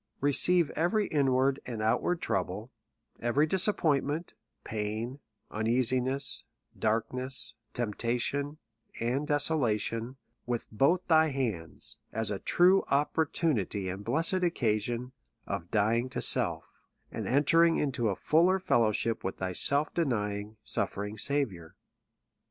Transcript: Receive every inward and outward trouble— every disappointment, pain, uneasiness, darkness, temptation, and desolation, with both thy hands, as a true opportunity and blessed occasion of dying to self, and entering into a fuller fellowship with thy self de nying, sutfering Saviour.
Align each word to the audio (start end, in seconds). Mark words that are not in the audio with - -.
Receive 0.19 0.71
every 0.71 1.05
inward 1.09 1.59
and 1.63 1.79
outward 1.79 2.23
trouble— 2.23 2.71
every 3.29 3.45
disappointment, 3.45 4.33
pain, 4.63 5.19
uneasiness, 5.51 6.43
darkness, 6.75 7.53
temptation, 7.75 8.57
and 8.99 9.27
desolation, 9.27 10.17
with 10.47 10.65
both 10.71 11.07
thy 11.07 11.27
hands, 11.27 11.99
as 12.11 12.31
a 12.31 12.39
true 12.39 12.81
opportunity 12.89 13.89
and 13.89 14.03
blessed 14.03 14.33
occasion 14.41 15.11
of 15.45 15.69
dying 15.69 16.09
to 16.09 16.19
self, 16.19 16.65
and 17.11 17.27
entering 17.27 17.77
into 17.77 18.09
a 18.09 18.15
fuller 18.15 18.57
fellowship 18.57 19.23
with 19.23 19.37
thy 19.37 19.53
self 19.53 19.93
de 19.93 20.03
nying, 20.05 20.55
sutfering 20.65 21.15
Saviour. 21.19 21.75